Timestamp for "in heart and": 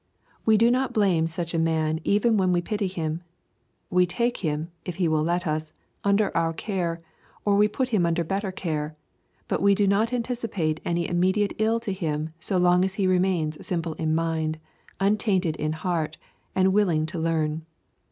15.57-16.73